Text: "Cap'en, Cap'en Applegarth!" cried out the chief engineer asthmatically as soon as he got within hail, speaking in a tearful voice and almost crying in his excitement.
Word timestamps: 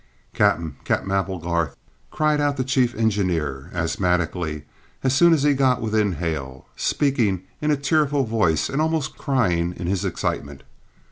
"Cap'en, 0.33 0.77
Cap'en 0.83 1.11
Applegarth!" 1.11 1.75
cried 2.09 2.41
out 2.41 2.57
the 2.57 2.63
chief 2.63 2.95
engineer 2.95 3.69
asthmatically 3.71 4.63
as 5.03 5.13
soon 5.13 5.31
as 5.31 5.43
he 5.43 5.53
got 5.53 5.79
within 5.79 6.13
hail, 6.13 6.65
speaking 6.75 7.43
in 7.61 7.69
a 7.69 7.77
tearful 7.77 8.23
voice 8.23 8.67
and 8.67 8.81
almost 8.81 9.15
crying 9.15 9.75
in 9.77 9.85
his 9.85 10.03
excitement. 10.03 10.63